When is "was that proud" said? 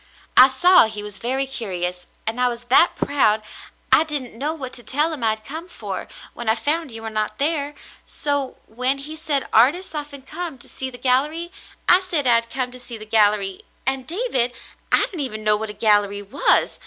2.47-3.43